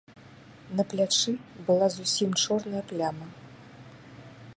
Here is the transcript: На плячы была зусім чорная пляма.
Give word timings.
На 0.77 0.83
плячы 0.93 1.33
была 1.67 1.89
зусім 1.97 2.29
чорная 2.45 2.81
пляма. 2.93 3.27